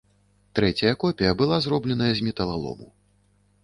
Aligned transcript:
Трэцяя 0.59 0.93
копія 1.05 1.35
была 1.43 1.61
зробленая 1.69 2.11
з 2.17 2.21
металалому. 2.31 2.95